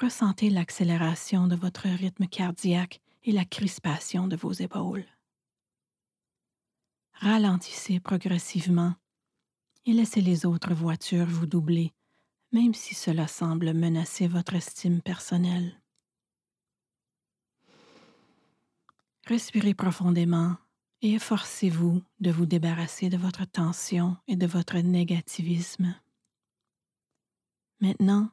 Ressentez 0.00 0.48
l'accélération 0.48 1.48
de 1.48 1.56
votre 1.56 1.88
rythme 1.88 2.28
cardiaque 2.28 3.00
et 3.24 3.32
la 3.32 3.44
crispation 3.44 4.28
de 4.28 4.36
vos 4.36 4.52
épaules. 4.52 5.04
ralentissez 7.14 7.98
progressivement 7.98 8.94
et 9.86 9.92
laissez 9.92 10.20
les 10.20 10.46
autres 10.46 10.72
voitures 10.72 11.26
vous 11.26 11.46
doubler, 11.46 11.92
même 12.52 12.74
si 12.74 12.94
cela 12.94 13.26
semble 13.26 13.74
menacer 13.74 14.28
votre 14.28 14.54
estime 14.54 15.02
personnelle. 15.02 15.82
Respirez 19.26 19.74
profondément 19.74 20.56
et 21.02 21.14
efforcez-vous 21.14 22.02
de 22.20 22.30
vous 22.30 22.46
débarrasser 22.46 23.08
de 23.08 23.16
votre 23.16 23.44
tension 23.44 24.16
et 24.26 24.36
de 24.36 24.46
votre 24.46 24.78
négativisme. 24.78 25.94
Maintenant, 27.80 28.30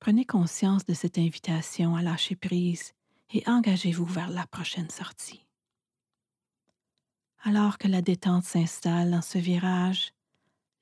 prenez 0.00 0.24
conscience 0.24 0.84
de 0.84 0.94
cette 0.94 1.18
invitation 1.18 1.94
à 1.94 2.02
lâcher 2.02 2.34
prise 2.36 2.92
et 3.32 3.42
engagez-vous 3.46 4.04
vers 4.04 4.30
la 4.30 4.46
prochaine 4.46 4.90
sortie. 4.90 5.46
Alors 7.42 7.78
que 7.78 7.88
la 7.88 8.02
détente 8.02 8.44
s'installe 8.44 9.12
dans 9.12 9.22
ce 9.22 9.38
virage, 9.38 10.12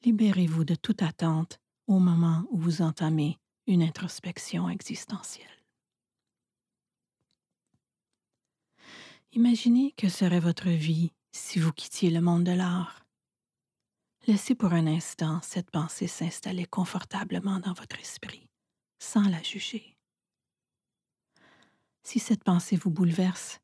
libérez-vous 0.04 0.64
de 0.64 0.74
toute 0.74 1.02
attente 1.02 1.60
au 1.86 1.98
moment 1.98 2.44
où 2.50 2.58
vous 2.58 2.82
entamez 2.82 3.38
une 3.66 3.82
introspection 3.82 4.68
existentielle. 4.68 5.57
Imaginez 9.32 9.92
que 9.92 10.08
serait 10.08 10.40
votre 10.40 10.70
vie 10.70 11.12
si 11.32 11.58
vous 11.58 11.72
quittiez 11.72 12.10
le 12.10 12.22
monde 12.22 12.44
de 12.44 12.52
l'art. 12.52 13.04
Laissez 14.26 14.54
pour 14.54 14.72
un 14.72 14.86
instant 14.86 15.40
cette 15.42 15.70
pensée 15.70 16.06
s'installer 16.06 16.64
confortablement 16.64 17.60
dans 17.60 17.74
votre 17.74 18.00
esprit, 18.00 18.48
sans 18.98 19.28
la 19.28 19.42
juger. 19.42 19.96
Si 22.02 22.18
cette 22.18 22.42
pensée 22.42 22.76
vous 22.76 22.90
bouleverse, 22.90 23.60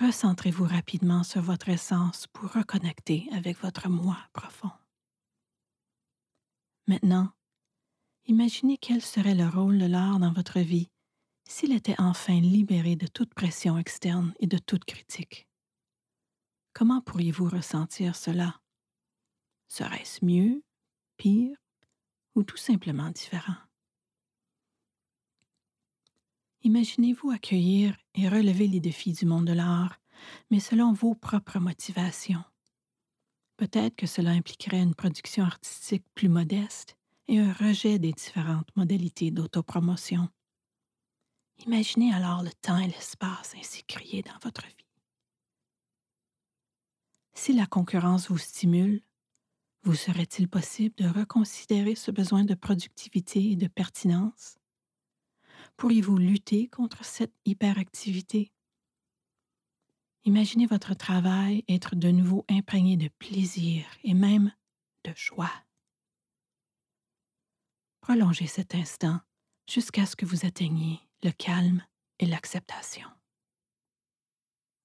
recentrez-vous 0.00 0.64
rapidement 0.64 1.24
sur 1.24 1.42
votre 1.42 1.68
essence 1.70 2.28
pour 2.28 2.52
reconnecter 2.52 3.26
avec 3.32 3.58
votre 3.58 3.88
moi 3.88 4.16
profond. 4.32 4.70
Maintenant, 6.86 7.30
imaginez 8.26 8.78
quel 8.78 9.02
serait 9.02 9.34
le 9.34 9.48
rôle 9.48 9.78
de 9.78 9.86
l'art 9.86 10.20
dans 10.20 10.32
votre 10.32 10.60
vie 10.60 10.88
s'il 11.50 11.72
était 11.72 11.96
enfin 11.98 12.38
libéré 12.40 12.94
de 12.94 13.08
toute 13.08 13.34
pression 13.34 13.76
externe 13.76 14.32
et 14.38 14.46
de 14.46 14.56
toute 14.56 14.84
critique. 14.84 15.48
Comment 16.72 17.00
pourriez-vous 17.00 17.48
ressentir 17.48 18.14
cela? 18.14 18.60
Serait-ce 19.66 20.24
mieux, 20.24 20.62
pire 21.16 21.56
ou 22.36 22.44
tout 22.44 22.56
simplement 22.56 23.10
différent? 23.10 23.56
Imaginez-vous 26.62 27.32
accueillir 27.32 27.96
et 28.14 28.28
relever 28.28 28.68
les 28.68 28.80
défis 28.80 29.12
du 29.12 29.26
monde 29.26 29.46
de 29.46 29.52
l'art, 29.52 30.00
mais 30.52 30.60
selon 30.60 30.92
vos 30.92 31.16
propres 31.16 31.58
motivations. 31.58 32.44
Peut-être 33.56 33.96
que 33.96 34.06
cela 34.06 34.30
impliquerait 34.30 34.82
une 34.82 34.94
production 34.94 35.44
artistique 35.44 36.04
plus 36.14 36.28
modeste 36.28 36.96
et 37.26 37.40
un 37.40 37.52
rejet 37.52 37.98
des 37.98 38.12
différentes 38.12 38.74
modalités 38.76 39.32
d'autopromotion. 39.32 40.28
Imaginez 41.66 42.12
alors 42.14 42.42
le 42.42 42.52
temps 42.52 42.78
et 42.78 42.86
l'espace 42.86 43.54
ainsi 43.56 43.84
créés 43.84 44.22
dans 44.22 44.38
votre 44.42 44.66
vie. 44.66 44.86
Si 47.34 47.52
la 47.52 47.66
concurrence 47.66 48.30
vous 48.30 48.38
stimule, 48.38 49.02
vous 49.82 49.94
serait-il 49.94 50.48
possible 50.48 50.94
de 50.96 51.08
reconsidérer 51.08 51.94
ce 51.94 52.10
besoin 52.10 52.44
de 52.44 52.54
productivité 52.54 53.52
et 53.52 53.56
de 53.56 53.66
pertinence? 53.66 54.56
Pourriez-vous 55.76 56.16
lutter 56.16 56.68
contre 56.68 57.04
cette 57.04 57.34
hyperactivité? 57.44 58.52
Imaginez 60.24 60.66
votre 60.66 60.94
travail 60.94 61.64
être 61.68 61.94
de 61.94 62.10
nouveau 62.10 62.44
imprégné 62.48 62.96
de 62.96 63.08
plaisir 63.08 63.86
et 64.04 64.14
même 64.14 64.52
de 65.04 65.12
joie. 65.14 65.52
Prolongez 68.00 68.46
cet 68.46 68.74
instant 68.74 69.20
jusqu'à 69.68 70.04
ce 70.04 70.16
que 70.16 70.26
vous 70.26 70.44
atteigniez 70.44 71.00
le 71.22 71.32
calme 71.32 71.82
et 72.18 72.26
l'acceptation. 72.26 73.08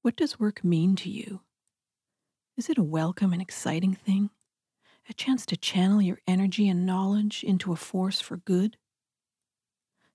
What 0.01 0.15
does 0.15 0.39
work 0.39 0.63
mean 0.63 0.95
to 0.97 1.09
you? 1.09 1.41
Is 2.57 2.69
it 2.69 2.77
a 2.77 2.83
welcome 2.83 3.33
and 3.33 3.41
exciting 3.41 3.93
thing? 3.93 4.29
A 5.09 5.13
chance 5.13 5.45
to 5.47 5.57
channel 5.57 6.01
your 6.01 6.19
energy 6.27 6.67
and 6.69 6.85
knowledge 6.85 7.43
into 7.43 7.71
a 7.71 7.75
force 7.75 8.21
for 8.21 8.37
good? 8.37 8.77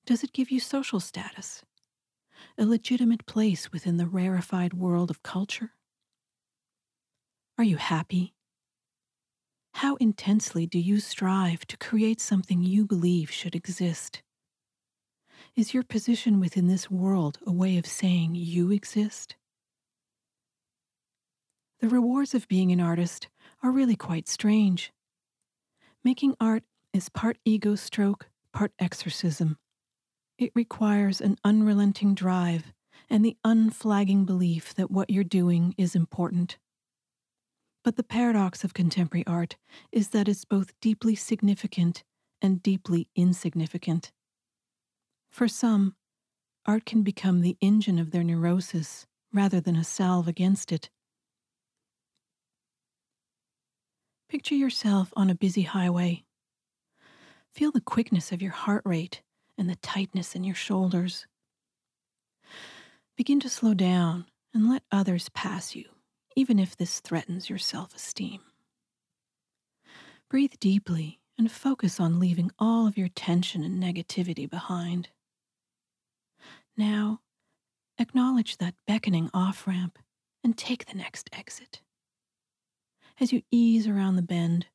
Does 0.07 0.25
it 0.25 0.33
give 0.33 0.51
you 0.51 0.61
social 0.61 1.01
status? 1.01 1.63
a 2.59 2.67
legitimate 2.67 3.27
place 3.27 3.73
within 3.73 3.97
the 3.97 4.07
rarefied 4.07 4.75
world 4.75 5.11
of 5.11 5.23
culture? 5.23 5.71
Are 7.59 7.65
you 7.65 7.77
happy? 7.77 8.35
How 9.75 9.97
intensely 9.97 10.67
do 10.67 10.79
you 10.79 11.01
strive 11.01 11.67
to 11.67 11.77
create 11.77 12.21
something 12.21 12.63
you 12.63 12.85
believe 12.85 13.31
should 13.31 13.55
exist? 13.55 14.23
Is 15.57 15.75
your 15.75 15.83
position 15.83 16.41
within 16.41 16.69
this 16.69 16.91
world 16.91 17.39
a 17.47 17.53
way 17.53 17.77
of 17.77 17.87
saying 17.87 18.35
you 18.35 18.71
exist? 18.71 19.37
The 21.81 21.89
rewards 21.89 22.35
of 22.35 22.49
being 22.49 22.73
an 22.73 22.81
artist 22.81 23.29
are 23.63 23.71
really 23.71 23.97
quite 23.97 24.29
strange. 24.29 24.93
Making 26.05 26.35
art 26.41 26.63
is 26.93 27.09
part 27.09 27.39
ego 27.45 27.75
stroke, 27.75 28.29
part 28.53 28.73
exorcism, 28.79 29.57
it 30.41 30.53
requires 30.55 31.21
an 31.21 31.37
unrelenting 31.45 32.15
drive 32.15 32.73
and 33.11 33.23
the 33.23 33.37
unflagging 33.45 34.25
belief 34.25 34.75
that 34.75 34.91
what 34.91 35.11
you're 35.11 35.23
doing 35.23 35.75
is 35.77 35.95
important. 35.95 36.57
But 37.85 37.97
the 37.97 38.03
paradox 38.03 38.65
of 38.65 38.73
contemporary 38.73 39.27
art 39.27 39.59
is 39.93 40.09
that 40.09 40.29
it's 40.29 40.47
both 40.47 40.73
deeply 40.81 41.15
significant 41.15 42.05
and 42.41 42.63
deeply 42.63 43.09
insignificant. 43.15 44.13
For 45.31 45.49
some, 45.49 45.95
art 46.67 46.85
can 46.85 47.03
become 47.03 47.41
the 47.41 47.57
engine 47.61 47.99
of 47.99 48.11
their 48.11 48.25
neurosis 48.25 49.07
rather 49.33 49.61
than 49.61 49.77
a 49.77 49.85
salve 49.85 50.29
against 50.29 50.73
it. 50.73 50.91
Picture 54.29 54.55
yourself 54.55 55.13
on 55.17 55.31
a 55.31 55.35
busy 55.35 55.63
highway. 55.63 56.25
Feel 57.53 57.73
the 57.73 57.81
quickness 57.81 58.33
of 58.33 58.43
your 58.43 58.53
heart 58.53 58.83
rate 58.85 59.23
and 59.59 59.69
the 59.69 59.77
tightness 59.77 60.35
in 60.35 60.45
your 60.45 60.55
shoulders. 60.55 61.27
Begin 63.17 63.41
to 63.41 63.49
slow 63.49 63.75
down 63.75 64.27
and 64.55 64.69
let 64.69 64.83
others 64.93 65.29
pass 65.31 65.75
you, 65.75 65.85
even 66.37 66.59
if 66.59 66.77
this 66.77 67.01
threatens 67.01 67.49
your 67.49 67.59
self 67.59 67.95
esteem. 67.95 68.41
Breathe 70.29 70.55
deeply 70.61 71.21
and 71.37 71.51
focus 71.51 71.99
on 71.99 72.21
leaving 72.21 72.51
all 72.59 72.87
of 72.87 72.97
your 72.97 73.09
tension 73.09 73.65
and 73.65 73.83
negativity 73.83 74.49
behind. 74.49 75.09
Now, 76.77 77.21
acknowledge 77.99 78.59
that 78.59 78.75
beckoning 78.87 79.31
off 79.35 79.67
ramp 79.67 79.99
and 80.43 80.57
take 80.57 80.87
the 80.87 80.97
next 80.97 81.29
exit. 81.33 81.83
As 83.21 83.33
you 83.33 83.43
ease 83.51 83.87
around 83.87 84.17
the 84.17 84.23
bend, 84.23 84.67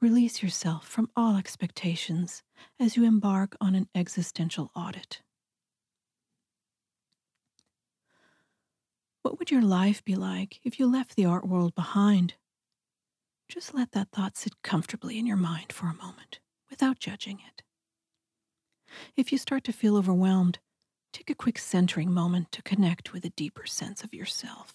Release 0.00 0.42
yourself 0.42 0.86
from 0.86 1.08
all 1.16 1.36
expectations 1.36 2.42
as 2.78 2.96
you 2.96 3.04
embark 3.04 3.56
on 3.62 3.74
an 3.74 3.88
existential 3.94 4.70
audit. 4.76 5.22
What 9.22 9.38
would 9.38 9.50
your 9.50 9.62
life 9.62 10.04
be 10.04 10.14
like 10.14 10.60
if 10.64 10.78
you 10.78 10.86
left 10.86 11.16
the 11.16 11.24
art 11.24 11.48
world 11.48 11.74
behind? 11.74 12.34
Just 13.48 13.74
let 13.74 13.92
that 13.92 14.10
thought 14.12 14.36
sit 14.36 14.52
comfortably 14.62 15.18
in 15.18 15.26
your 15.26 15.36
mind 15.36 15.72
for 15.72 15.86
a 15.86 15.94
moment 15.94 16.40
without 16.68 16.98
judging 16.98 17.40
it. 17.40 17.62
If 19.16 19.32
you 19.32 19.38
start 19.38 19.64
to 19.64 19.72
feel 19.72 19.96
overwhelmed, 19.96 20.58
take 21.16 21.30
a 21.30 21.34
quick 21.34 21.58
centering 21.58 22.12
moment 22.12 22.52
to 22.52 22.62
connect 22.62 23.12
with 23.12 23.24
a 23.24 23.30
deeper 23.30 23.64
sense 23.64 24.04
of 24.04 24.12
yourself. 24.12 24.74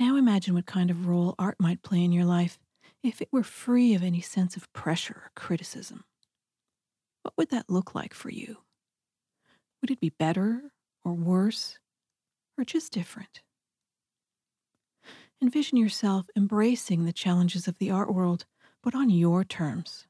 Now 0.00 0.16
imagine 0.16 0.54
what 0.54 0.66
kind 0.66 0.90
of 0.90 1.06
role 1.06 1.36
art 1.38 1.56
might 1.60 1.82
play 1.82 2.02
in 2.02 2.10
your 2.10 2.24
life 2.24 2.58
if 3.02 3.22
it 3.22 3.28
were 3.32 3.42
free 3.42 3.94
of 3.94 4.02
any 4.02 4.20
sense 4.20 4.56
of 4.56 4.70
pressure 4.72 5.14
or 5.24 5.30
criticism, 5.34 6.04
what 7.22 7.34
would 7.36 7.50
that 7.50 7.70
look 7.70 7.94
like 7.94 8.12
for 8.12 8.30
you? 8.30 8.58
Would 9.80 9.90
it 9.90 10.00
be 10.00 10.10
better 10.10 10.72
or 11.04 11.14
worse 11.14 11.78
or 12.58 12.64
just 12.64 12.92
different? 12.92 13.42
Envision 15.40 15.78
yourself 15.78 16.26
embracing 16.36 17.04
the 17.04 17.12
challenges 17.12 17.66
of 17.66 17.78
the 17.78 17.90
art 17.90 18.12
world, 18.12 18.44
but 18.82 18.94
on 18.94 19.08
your 19.08 19.44
terms. 19.44 20.06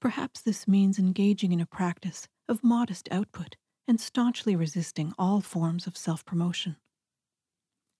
Perhaps 0.00 0.42
this 0.42 0.68
means 0.68 0.98
engaging 0.98 1.50
in 1.52 1.60
a 1.60 1.66
practice 1.66 2.28
of 2.50 2.64
modest 2.64 3.08
output 3.12 3.56
and 3.86 4.00
staunchly 4.00 4.56
resisting 4.56 5.14
all 5.16 5.40
forms 5.40 5.86
of 5.86 5.96
self 5.96 6.24
promotion. 6.24 6.76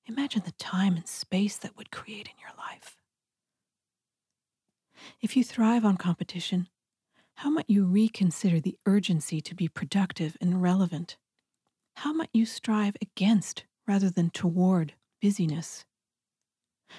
Imagine 0.07 0.43
the 0.45 0.53
time 0.53 0.97
and 0.97 1.07
space 1.07 1.57
that 1.57 1.77
would 1.77 1.93
create 1.93 2.27
in 2.27 2.35
your 2.41 2.51
life. 2.59 2.97
If 5.23 5.37
you 5.37 5.45
thrive 5.45 5.85
on 5.85 5.97
competition, 5.97 6.69
how 7.37 7.49
might 7.49 7.71
you 7.71 7.87
reconsider 7.87 8.61
the 8.61 8.77
urgency 8.87 9.41
to 9.41 9.55
be 9.55 9.69
productive 9.69 10.37
and 10.41 10.61
relevant? 10.61 11.17
How 11.97 12.13
might 12.13 12.31
you 12.33 12.45
strive 12.45 12.97
against 13.01 13.65
rather 13.87 14.11
than 14.11 14.31
toward 14.31 14.95
busyness? 15.23 15.85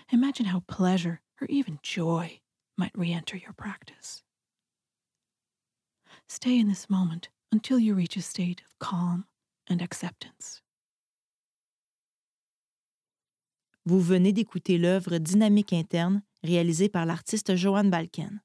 Imagine 0.10 0.48
how 0.48 0.64
pleasure 0.68 1.22
or 1.42 1.48
even 1.48 1.80
joy 1.84 2.40
might 2.78 2.98
re 2.98 3.12
enter 3.12 3.36
your 3.36 3.54
practice. 3.54 4.24
Stay 6.30 6.58
in 6.58 6.70
this 6.70 6.90
moment 6.90 7.30
until 7.52 7.80
you 7.80 7.96
reach 7.96 8.18
a 8.18 8.22
state 8.22 8.62
of 8.62 8.78
calm 8.80 9.26
and 9.70 9.82
acceptance. 9.82 10.62
Vous 13.86 14.00
venez 14.00 14.32
d'écouter 14.32 14.78
l'œuvre 14.78 15.18
Dynamique 15.18 15.74
interne 15.74 16.22
réalisée 16.44 16.88
par 16.88 17.06
l'artiste 17.06 17.56
Joanne 17.56 17.90
Balken. 17.90 18.42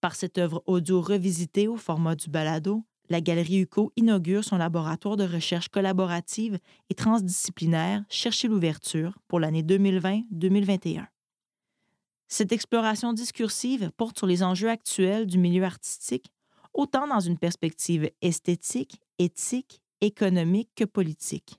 Par 0.00 0.14
cette 0.14 0.38
œuvre 0.38 0.62
audio 0.66 1.00
revisitée 1.00 1.66
au 1.66 1.76
format 1.76 2.14
du 2.14 2.30
balado, 2.30 2.84
la 3.10 3.20
Galerie 3.20 3.62
UCO 3.62 3.92
inaugure 3.96 4.44
son 4.44 4.56
laboratoire 4.56 5.16
de 5.16 5.24
recherche 5.24 5.68
collaborative 5.68 6.58
et 6.90 6.94
transdisciplinaire 6.94 8.04
Chercher 8.08 8.48
l'ouverture 8.48 9.18
pour 9.26 9.40
l'année 9.40 9.62
2020-2021. 9.62 11.06
Cette 12.28 12.52
exploration 12.52 13.12
discursive 13.14 13.90
porte 13.96 14.18
sur 14.18 14.26
les 14.26 14.42
enjeux 14.42 14.68
actuels 14.68 15.26
du 15.26 15.38
milieu 15.38 15.64
artistique, 15.64 16.30
autant 16.74 17.06
dans 17.06 17.20
une 17.20 17.38
perspective 17.38 18.10
esthétique, 18.22 19.00
éthique, 19.18 19.82
économique 20.00 20.70
que 20.74 20.84
politique. 20.84 21.58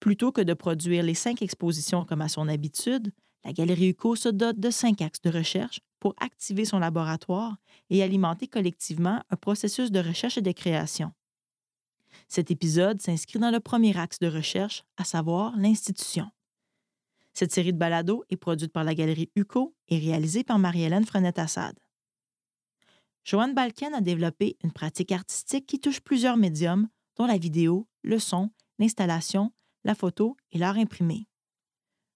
Plutôt 0.00 0.32
que 0.32 0.40
de 0.40 0.54
produire 0.54 1.02
les 1.02 1.14
cinq 1.14 1.42
expositions 1.42 2.04
comme 2.04 2.22
à 2.22 2.28
son 2.28 2.48
habitude, 2.48 3.12
la 3.44 3.52
Galerie 3.52 3.90
UCO 3.90 4.16
se 4.16 4.28
dote 4.28 4.58
de 4.58 4.70
cinq 4.70 5.02
axes 5.02 5.22
de 5.22 5.30
recherche 5.30 5.80
pour 5.98 6.14
activer 6.20 6.64
son 6.64 6.78
laboratoire 6.78 7.56
et 7.90 8.02
alimenter 8.02 8.48
collectivement 8.48 9.22
un 9.28 9.36
processus 9.36 9.90
de 9.90 10.00
recherche 10.00 10.38
et 10.38 10.42
de 10.42 10.52
création. 10.52 11.12
Cet 12.28 12.50
épisode 12.50 13.00
s'inscrit 13.00 13.38
dans 13.38 13.50
le 13.50 13.60
premier 13.60 13.96
axe 13.98 14.18
de 14.18 14.26
recherche, 14.26 14.84
à 14.96 15.04
savoir 15.04 15.56
l'institution. 15.56 16.30
Cette 17.34 17.52
série 17.52 17.72
de 17.72 17.78
balados 17.78 18.24
est 18.30 18.36
produite 18.36 18.72
par 18.72 18.84
la 18.84 18.94
Galerie 18.94 19.30
UCO 19.36 19.74
et 19.88 19.98
réalisée 19.98 20.44
par 20.44 20.58
Marie-Hélène 20.58 21.06
Frenette-Assad. 21.06 21.78
Joanne 23.24 23.54
Balken 23.54 23.94
a 23.94 24.00
développé 24.00 24.56
une 24.64 24.72
pratique 24.72 25.12
artistique 25.12 25.66
qui 25.66 25.78
touche 25.78 26.00
plusieurs 26.00 26.36
médiums, 26.36 26.88
dont 27.16 27.26
la 27.26 27.38
vidéo, 27.38 27.86
le 28.02 28.18
son, 28.18 28.50
l'installation, 28.78 29.52
la 29.84 29.94
photo 29.94 30.36
et 30.52 30.58
l'art 30.58 30.76
imprimé. 30.76 31.26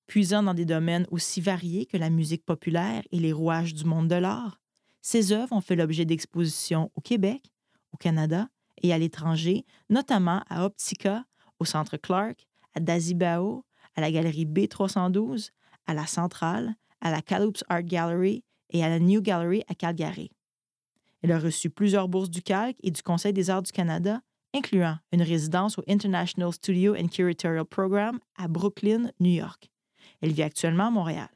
Puisant 0.06 0.42
dans 0.42 0.54
des 0.54 0.64
domaines 0.64 1.06
aussi 1.10 1.40
variés 1.40 1.86
que 1.86 1.96
la 1.96 2.10
musique 2.10 2.44
populaire 2.44 3.02
et 3.10 3.18
les 3.18 3.32
rouages 3.32 3.74
du 3.74 3.84
monde 3.84 4.08
de 4.08 4.14
l'art, 4.16 4.60
ses 5.00 5.32
œuvres 5.32 5.52
ont 5.52 5.60
fait 5.60 5.76
l'objet 5.76 6.04
d'expositions 6.04 6.90
au 6.94 7.00
Québec, 7.00 7.52
au 7.92 7.96
Canada 7.96 8.48
et 8.82 8.92
à 8.92 8.98
l'étranger, 8.98 9.64
notamment 9.90 10.42
à 10.48 10.64
Optica, 10.64 11.24
au 11.58 11.64
Centre 11.64 11.96
Clark, 11.96 12.46
à 12.74 12.80
Dazibao, 12.80 13.64
à 13.94 14.00
la 14.00 14.10
Galerie 14.10 14.46
B312, 14.46 15.50
à 15.86 15.94
la 15.94 16.06
Centrale, 16.06 16.74
à 17.00 17.10
la 17.10 17.22
Caloups 17.22 17.62
Art 17.68 17.82
Gallery 17.82 18.44
et 18.70 18.82
à 18.82 18.88
la 18.88 18.98
New 18.98 19.20
Gallery 19.20 19.62
à 19.68 19.74
Calgary. 19.74 20.30
Elle 21.24 21.32
a 21.32 21.38
reçu 21.38 21.70
plusieurs 21.70 22.06
bourses 22.06 22.28
du 22.28 22.42
Calque 22.42 22.76
et 22.82 22.90
du 22.90 23.02
Conseil 23.02 23.32
des 23.32 23.48
arts 23.48 23.62
du 23.62 23.72
Canada, 23.72 24.20
incluant 24.54 24.98
une 25.10 25.22
résidence 25.22 25.78
au 25.78 25.82
International 25.88 26.52
Studio 26.52 26.94
and 26.94 27.08
Curatorial 27.08 27.64
Program 27.64 28.20
à 28.36 28.46
Brooklyn, 28.46 29.10
New 29.20 29.30
York. 29.30 29.70
Elle 30.20 30.32
vit 30.32 30.42
actuellement 30.42 30.88
à 30.88 30.90
Montréal. 30.90 31.30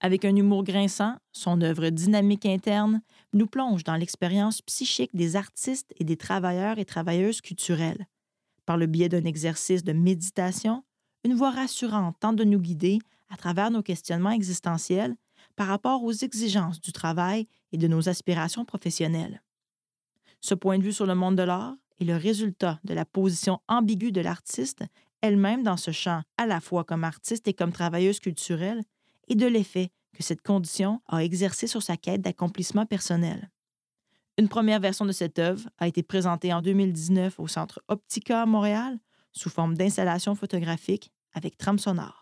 Avec 0.00 0.24
un 0.24 0.34
humour 0.34 0.64
grinçant, 0.64 1.14
son 1.30 1.60
œuvre 1.60 1.90
dynamique 1.90 2.46
interne 2.46 3.00
nous 3.32 3.46
plonge 3.46 3.84
dans 3.84 3.94
l'expérience 3.94 4.60
psychique 4.62 5.14
des 5.14 5.36
artistes 5.36 5.94
et 5.96 6.02
des 6.02 6.16
travailleurs 6.16 6.80
et 6.80 6.84
travailleuses 6.84 7.40
culturelles. 7.40 8.08
Par 8.66 8.76
le 8.76 8.86
biais 8.86 9.08
d'un 9.08 9.24
exercice 9.24 9.84
de 9.84 9.92
méditation, 9.92 10.82
une 11.22 11.34
voix 11.34 11.52
rassurante 11.52 12.16
tente 12.18 12.34
de 12.34 12.42
nous 12.42 12.58
guider 12.58 12.98
à 13.28 13.36
travers 13.36 13.70
nos 13.70 13.82
questionnements 13.82 14.32
existentiels 14.32 15.14
par 15.58 15.66
rapport 15.66 16.04
aux 16.04 16.12
exigences 16.12 16.80
du 16.80 16.92
travail 16.92 17.48
et 17.72 17.78
de 17.78 17.88
nos 17.88 18.08
aspirations 18.08 18.64
professionnelles. 18.64 19.42
Ce 20.40 20.54
point 20.54 20.78
de 20.78 20.84
vue 20.84 20.92
sur 20.92 21.04
le 21.04 21.16
monde 21.16 21.34
de 21.34 21.42
l'art 21.42 21.74
est 21.98 22.04
le 22.04 22.16
résultat 22.16 22.78
de 22.84 22.94
la 22.94 23.04
position 23.04 23.58
ambiguë 23.66 24.12
de 24.12 24.20
l'artiste 24.20 24.84
elle-même 25.20 25.64
dans 25.64 25.76
ce 25.76 25.90
champ, 25.90 26.22
à 26.36 26.46
la 26.46 26.60
fois 26.60 26.84
comme 26.84 27.02
artiste 27.02 27.48
et 27.48 27.54
comme 27.54 27.72
travailleuse 27.72 28.20
culturelle, 28.20 28.84
et 29.26 29.34
de 29.34 29.46
l'effet 29.46 29.90
que 30.14 30.22
cette 30.22 30.42
condition 30.42 31.02
a 31.08 31.24
exercé 31.24 31.66
sur 31.66 31.82
sa 31.82 31.96
quête 31.96 32.22
d'accomplissement 32.22 32.86
personnel. 32.86 33.50
Une 34.38 34.48
première 34.48 34.78
version 34.78 35.06
de 35.06 35.12
cette 35.12 35.40
œuvre 35.40 35.68
a 35.78 35.88
été 35.88 36.04
présentée 36.04 36.52
en 36.52 36.62
2019 36.62 37.40
au 37.40 37.48
Centre 37.48 37.82
Optica 37.88 38.42
à 38.42 38.46
Montréal 38.46 39.00
sous 39.32 39.50
forme 39.50 39.76
d'installation 39.76 40.36
photographique 40.36 41.10
avec 41.34 41.58
trame 41.58 41.80
sonore. 41.80 42.17